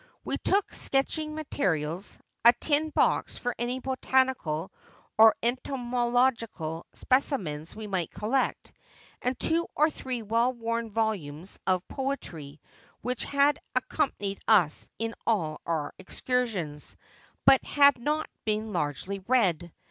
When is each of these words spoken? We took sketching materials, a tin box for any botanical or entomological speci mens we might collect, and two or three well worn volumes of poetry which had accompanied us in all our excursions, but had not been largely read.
We 0.25 0.39
took 0.39 0.73
sketching 0.73 1.35
materials, 1.35 2.17
a 2.43 2.53
tin 2.53 2.89
box 2.89 3.37
for 3.37 3.53
any 3.59 3.79
botanical 3.79 4.71
or 5.15 5.35
entomological 5.43 6.87
speci 6.95 7.39
mens 7.39 7.75
we 7.75 7.85
might 7.85 8.09
collect, 8.09 8.71
and 9.21 9.37
two 9.39 9.67
or 9.75 9.91
three 9.91 10.23
well 10.23 10.53
worn 10.53 10.89
volumes 10.89 11.59
of 11.67 11.87
poetry 11.87 12.59
which 13.01 13.25
had 13.25 13.59
accompanied 13.75 14.39
us 14.47 14.89
in 14.97 15.13
all 15.27 15.61
our 15.67 15.93
excursions, 15.99 16.97
but 17.45 17.63
had 17.63 17.99
not 17.99 18.27
been 18.43 18.73
largely 18.73 19.19
read. 19.27 19.71